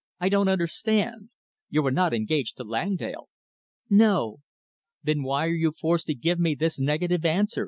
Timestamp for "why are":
5.21-5.49